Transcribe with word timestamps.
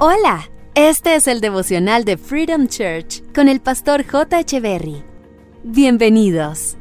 Hola, 0.00 0.48
este 0.76 1.16
es 1.16 1.26
el 1.26 1.40
devocional 1.40 2.04
de 2.04 2.16
Freedom 2.16 2.68
Church 2.68 3.20
con 3.34 3.48
el 3.48 3.60
pastor 3.60 4.06
J. 4.06 4.38
Echeverry. 4.38 5.02
Bienvenidos. 5.64 6.76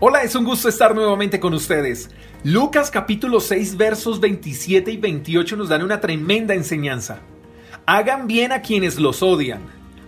Hola, 0.00 0.24
es 0.24 0.34
un 0.34 0.44
gusto 0.44 0.68
estar 0.68 0.92
nuevamente 0.92 1.38
con 1.38 1.54
ustedes. 1.54 2.10
Lucas 2.42 2.90
capítulo 2.90 3.38
6 3.38 3.76
versos 3.76 4.18
27 4.18 4.90
y 4.90 4.96
28 4.96 5.56
nos 5.56 5.68
dan 5.68 5.84
una 5.84 6.00
tremenda 6.00 6.52
enseñanza. 6.52 7.20
Hagan 7.86 8.26
bien 8.26 8.50
a 8.50 8.60
quienes 8.60 8.98
los 8.98 9.22
odian, 9.22 9.62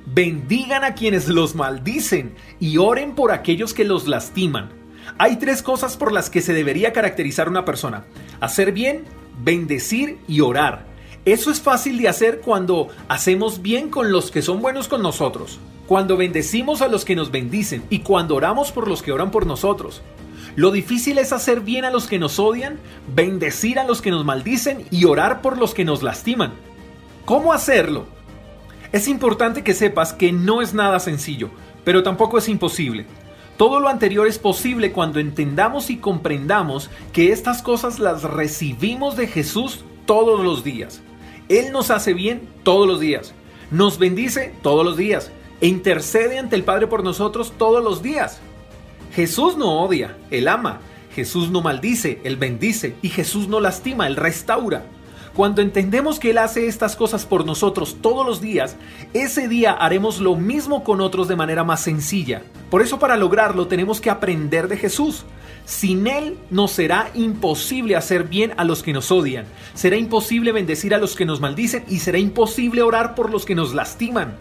bendigan 0.06 0.82
a 0.82 0.94
quienes 0.94 1.28
los 1.28 1.54
maldicen 1.54 2.34
y 2.58 2.78
oren 2.78 3.14
por 3.14 3.30
aquellos 3.30 3.74
que 3.74 3.84
los 3.84 4.08
lastiman. 4.08 4.70
Hay 5.18 5.36
tres 5.36 5.62
cosas 5.62 5.96
por 5.96 6.10
las 6.10 6.30
que 6.30 6.40
se 6.40 6.52
debería 6.52 6.92
caracterizar 6.92 7.48
una 7.48 7.64
persona. 7.64 8.06
Hacer 8.40 8.72
bien, 8.72 9.04
bendecir 9.40 10.18
y 10.26 10.40
orar. 10.40 10.89
Eso 11.26 11.50
es 11.50 11.60
fácil 11.60 11.98
de 11.98 12.08
hacer 12.08 12.40
cuando 12.40 12.88
hacemos 13.08 13.60
bien 13.60 13.90
con 13.90 14.10
los 14.10 14.30
que 14.30 14.40
son 14.40 14.62
buenos 14.62 14.88
con 14.88 15.02
nosotros, 15.02 15.58
cuando 15.86 16.16
bendecimos 16.16 16.80
a 16.80 16.88
los 16.88 17.04
que 17.04 17.14
nos 17.14 17.30
bendicen 17.30 17.82
y 17.90 17.98
cuando 17.98 18.36
oramos 18.36 18.72
por 18.72 18.88
los 18.88 19.02
que 19.02 19.12
oran 19.12 19.30
por 19.30 19.46
nosotros. 19.46 20.00
Lo 20.56 20.70
difícil 20.70 21.18
es 21.18 21.34
hacer 21.34 21.60
bien 21.60 21.84
a 21.84 21.90
los 21.90 22.06
que 22.06 22.18
nos 22.18 22.38
odian, 22.38 22.78
bendecir 23.14 23.78
a 23.78 23.84
los 23.84 24.00
que 24.00 24.10
nos 24.10 24.24
maldicen 24.24 24.86
y 24.90 25.04
orar 25.04 25.42
por 25.42 25.58
los 25.58 25.74
que 25.74 25.84
nos 25.84 26.02
lastiman. 26.02 26.54
¿Cómo 27.26 27.52
hacerlo? 27.52 28.06
Es 28.90 29.06
importante 29.06 29.62
que 29.62 29.74
sepas 29.74 30.14
que 30.14 30.32
no 30.32 30.62
es 30.62 30.72
nada 30.72 31.00
sencillo, 31.00 31.50
pero 31.84 32.02
tampoco 32.02 32.38
es 32.38 32.48
imposible. 32.48 33.04
Todo 33.58 33.78
lo 33.78 33.88
anterior 33.88 34.26
es 34.26 34.38
posible 34.38 34.90
cuando 34.90 35.20
entendamos 35.20 35.90
y 35.90 35.98
comprendamos 35.98 36.88
que 37.12 37.30
estas 37.30 37.60
cosas 37.60 37.98
las 37.98 38.22
recibimos 38.22 39.16
de 39.16 39.26
Jesús 39.26 39.84
todos 40.06 40.42
los 40.42 40.64
días. 40.64 41.02
Él 41.50 41.72
nos 41.72 41.90
hace 41.90 42.14
bien 42.14 42.48
todos 42.62 42.86
los 42.86 43.00
días, 43.00 43.34
nos 43.72 43.98
bendice 43.98 44.54
todos 44.62 44.84
los 44.84 44.96
días 44.96 45.32
e 45.60 45.66
intercede 45.66 46.38
ante 46.38 46.54
el 46.54 46.62
Padre 46.62 46.86
por 46.86 47.02
nosotros 47.04 47.52
todos 47.58 47.82
los 47.82 48.02
días. 48.02 48.38
Jesús 49.12 49.56
no 49.56 49.82
odia, 49.82 50.16
Él 50.30 50.46
ama. 50.46 50.80
Jesús 51.12 51.50
no 51.50 51.60
maldice, 51.60 52.20
Él 52.22 52.36
bendice. 52.36 52.94
Y 53.02 53.08
Jesús 53.08 53.48
no 53.48 53.58
lastima, 53.58 54.06
Él 54.06 54.14
restaura. 54.14 54.84
Cuando 55.34 55.60
entendemos 55.60 56.20
que 56.20 56.30
Él 56.30 56.38
hace 56.38 56.68
estas 56.68 56.94
cosas 56.94 57.26
por 57.26 57.44
nosotros 57.44 57.96
todos 58.00 58.24
los 58.24 58.40
días, 58.40 58.76
ese 59.12 59.48
día 59.48 59.72
haremos 59.72 60.20
lo 60.20 60.36
mismo 60.36 60.84
con 60.84 61.00
otros 61.00 61.26
de 61.26 61.34
manera 61.34 61.64
más 61.64 61.80
sencilla. 61.80 62.42
Por 62.70 62.80
eso 62.80 63.00
para 63.00 63.16
lograrlo 63.16 63.66
tenemos 63.66 64.00
que 64.00 64.10
aprender 64.10 64.68
de 64.68 64.76
Jesús. 64.76 65.24
Sin 65.64 66.06
Él 66.06 66.38
nos 66.50 66.72
será 66.72 67.10
imposible 67.14 67.96
hacer 67.96 68.24
bien 68.24 68.52
a 68.56 68.64
los 68.64 68.82
que 68.82 68.92
nos 68.92 69.10
odian, 69.12 69.46
será 69.74 69.96
imposible 69.96 70.52
bendecir 70.52 70.94
a 70.94 70.98
los 70.98 71.14
que 71.14 71.26
nos 71.26 71.40
maldicen 71.40 71.84
y 71.88 71.98
será 71.98 72.18
imposible 72.18 72.82
orar 72.82 73.14
por 73.14 73.30
los 73.30 73.44
que 73.44 73.54
nos 73.54 73.74
lastiman. 73.74 74.36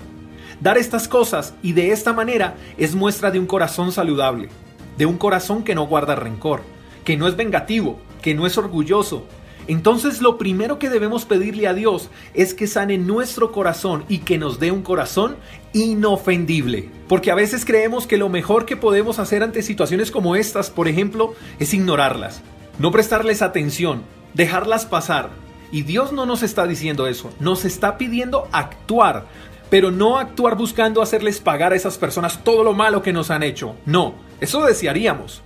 Dar 0.62 0.78
estas 0.78 1.08
cosas 1.08 1.54
y 1.62 1.74
de 1.74 1.92
esta 1.92 2.14
manera 2.14 2.56
es 2.78 2.96
muestra 2.96 3.32
de 3.32 3.40
un 3.40 3.46
corazón 3.46 3.92
saludable, 3.92 4.50
de 4.98 5.06
un 5.06 5.18
corazón 5.18 5.64
que 5.64 5.76
no 5.76 5.88
guarda 5.88 6.16
rencor, 6.16 6.64
que 7.06 7.16
no 7.16 7.28
es 7.28 7.36
vengativo, 7.38 8.00
que 8.22 8.36
no 8.36 8.46
es 8.46 8.58
orgulloso, 8.58 9.26
entonces 9.70 10.20
lo 10.20 10.40
primero 10.40 10.80
que 10.80 10.90
debemos 10.90 11.26
pedirle 11.26 11.68
a 11.68 11.76
Dios 11.76 12.10
es 12.34 12.56
que 12.56 12.66
sane 12.66 12.98
nuestro 12.98 13.52
corazón 13.52 14.04
y 14.10 14.18
que 14.20 14.40
nos 14.40 14.60
dé 14.60 14.72
un 14.72 14.82
corazón 14.82 15.38
inofendible. 15.74 16.90
Porque 17.08 17.30
a 17.30 17.36
veces 17.36 17.66
creemos 17.66 18.08
que 18.08 18.18
lo 18.18 18.30
mejor 18.30 18.66
que 18.66 18.78
podemos 18.78 19.20
hacer 19.20 19.44
ante 19.44 19.62
situaciones 19.62 20.10
como 20.10 20.36
estas, 20.36 20.72
por 20.72 20.88
ejemplo, 20.88 21.36
es 21.60 21.72
ignorarlas, 21.76 22.42
no 22.80 22.92
prestarles 22.92 23.44
atención, 23.44 24.02
dejarlas 24.34 24.88
pasar. 24.88 25.30
Y 25.72 25.84
Dios 25.84 26.14
no 26.14 26.26
nos 26.26 26.42
está 26.42 26.66
diciendo 26.66 27.06
eso, 27.06 27.30
nos 27.40 27.64
está 27.64 28.00
pidiendo 28.00 28.48
actuar, 28.52 29.28
pero 29.70 29.92
no 29.92 30.18
actuar 30.18 30.58
buscando 30.58 31.04
hacerles 31.04 31.40
pagar 31.40 31.74
a 31.74 31.76
esas 31.76 32.00
personas 32.00 32.44
todo 32.44 32.64
lo 32.64 32.74
malo 32.74 33.04
que 33.04 33.14
nos 33.14 33.30
han 33.30 33.44
hecho. 33.44 33.76
No, 33.86 34.16
eso 34.42 34.66
desearíamos. 34.66 35.44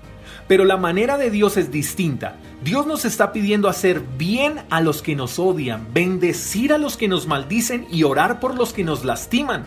Pero 0.48 0.66
la 0.66 0.78
manera 0.78 1.18
de 1.18 1.30
Dios 1.30 1.58
es 1.58 1.72
distinta. 1.72 2.38
Dios 2.64 2.86
nos 2.86 3.06
está 3.06 3.32
pidiendo 3.34 3.68
hacer 3.70 4.02
bien 4.18 4.62
a 4.70 4.82
los 4.82 5.02
que 5.02 5.16
nos 5.16 5.40
odian, 5.40 5.88
bendecir 5.94 6.74
a 6.74 6.78
los 6.78 6.98
que 6.98 7.08
nos 7.08 7.28
maldicen 7.28 7.88
y 7.92 8.04
orar 8.04 8.40
por 8.40 8.56
los 8.56 8.74
que 8.74 8.84
nos 8.84 9.04
lastiman. 9.04 9.66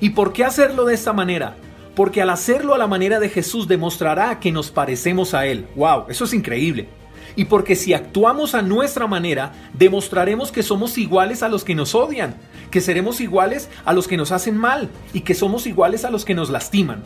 ¿Y 0.00 0.10
por 0.10 0.32
qué 0.32 0.44
hacerlo 0.44 0.84
de 0.84 0.94
esta 0.94 1.12
manera? 1.12 1.56
Porque 1.94 2.22
al 2.22 2.30
hacerlo 2.30 2.74
a 2.74 2.78
la 2.78 2.86
manera 2.86 3.20
de 3.20 3.28
Jesús 3.28 3.68
demostrará 3.68 4.40
que 4.40 4.52
nos 4.52 4.70
parecemos 4.70 5.34
a 5.34 5.46
Él. 5.46 5.66
¡Wow! 5.76 6.06
Eso 6.08 6.24
es 6.24 6.32
increíble. 6.32 6.88
Y 7.36 7.46
porque 7.46 7.76
si 7.76 7.94
actuamos 7.94 8.54
a 8.54 8.62
nuestra 8.62 9.06
manera, 9.06 9.52
demostraremos 9.72 10.52
que 10.52 10.62
somos 10.62 10.98
iguales 10.98 11.42
a 11.42 11.48
los 11.48 11.64
que 11.64 11.74
nos 11.74 11.94
odian, 11.94 12.36
que 12.70 12.80
seremos 12.80 13.20
iguales 13.20 13.68
a 13.84 13.92
los 13.92 14.06
que 14.06 14.16
nos 14.16 14.32
hacen 14.32 14.56
mal 14.56 14.90
y 15.12 15.20
que 15.20 15.34
somos 15.34 15.66
iguales 15.66 16.04
a 16.04 16.10
los 16.10 16.24
que 16.24 16.34
nos 16.34 16.50
lastiman. 16.50 17.02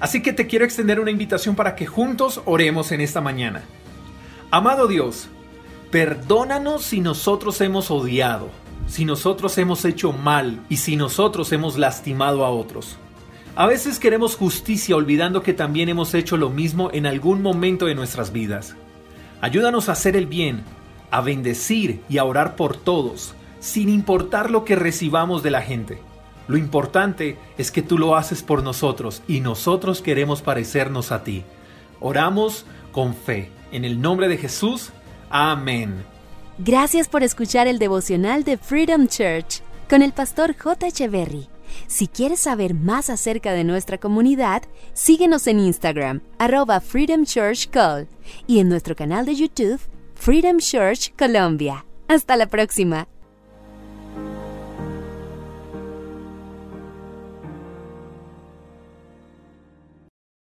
Así 0.00 0.22
que 0.22 0.32
te 0.32 0.46
quiero 0.46 0.64
extender 0.64 1.00
una 1.00 1.10
invitación 1.10 1.54
para 1.54 1.76
que 1.76 1.86
juntos 1.86 2.42
oremos 2.44 2.92
en 2.92 3.00
esta 3.00 3.20
mañana. 3.20 3.62
Amado 4.50 4.86
Dios, 4.86 5.28
perdónanos 5.90 6.84
si 6.84 7.00
nosotros 7.00 7.60
hemos 7.60 7.90
odiado, 7.90 8.50
si 8.86 9.04
nosotros 9.04 9.56
hemos 9.58 9.84
hecho 9.84 10.12
mal 10.12 10.60
y 10.68 10.78
si 10.78 10.96
nosotros 10.96 11.52
hemos 11.52 11.78
lastimado 11.78 12.44
a 12.44 12.50
otros. 12.50 12.98
A 13.56 13.66
veces 13.66 14.00
queremos 14.00 14.36
justicia 14.36 14.96
olvidando 14.96 15.42
que 15.42 15.54
también 15.54 15.88
hemos 15.88 16.12
hecho 16.14 16.36
lo 16.36 16.50
mismo 16.50 16.90
en 16.92 17.06
algún 17.06 17.40
momento 17.40 17.86
de 17.86 17.94
nuestras 17.94 18.32
vidas. 18.32 18.74
Ayúdanos 19.40 19.88
a 19.88 19.92
hacer 19.92 20.16
el 20.16 20.26
bien, 20.26 20.64
a 21.12 21.20
bendecir 21.20 22.00
y 22.08 22.18
a 22.18 22.24
orar 22.24 22.56
por 22.56 22.76
todos, 22.76 23.34
sin 23.60 23.88
importar 23.88 24.50
lo 24.50 24.64
que 24.64 24.74
recibamos 24.74 25.44
de 25.44 25.52
la 25.52 25.62
gente. 25.62 26.00
Lo 26.46 26.56
importante 26.56 27.38
es 27.56 27.70
que 27.70 27.82
tú 27.82 27.98
lo 27.98 28.16
haces 28.16 28.42
por 28.42 28.62
nosotros 28.62 29.22
y 29.26 29.40
nosotros 29.40 30.02
queremos 30.02 30.42
parecernos 30.42 31.12
a 31.12 31.24
ti. 31.24 31.44
Oramos 32.00 32.66
con 32.92 33.14
fe. 33.14 33.50
En 33.72 33.84
el 33.84 34.00
nombre 34.00 34.28
de 34.28 34.36
Jesús. 34.36 34.90
Amén. 35.30 36.04
Gracias 36.58 37.08
por 37.08 37.22
escuchar 37.22 37.66
el 37.66 37.78
devocional 37.78 38.44
de 38.44 38.56
Freedom 38.56 39.08
Church 39.08 39.62
con 39.88 40.02
el 40.02 40.12
pastor 40.12 40.54
J. 40.56 40.86
Echeverry. 40.86 41.48
Si 41.86 42.06
quieres 42.06 42.40
saber 42.40 42.74
más 42.74 43.10
acerca 43.10 43.52
de 43.52 43.64
nuestra 43.64 43.98
comunidad, 43.98 44.62
síguenos 44.92 45.46
en 45.46 45.58
Instagram, 45.58 46.20
arroba 46.38 46.80
Freedom 46.80 47.24
Church 47.24 47.68
Call, 47.70 48.06
y 48.46 48.60
en 48.60 48.68
nuestro 48.68 48.94
canal 48.94 49.26
de 49.26 49.34
YouTube, 49.34 49.80
Freedom 50.14 50.58
Church 50.58 51.12
Colombia. 51.16 51.84
Hasta 52.06 52.36
la 52.36 52.46
próxima. 52.46 53.08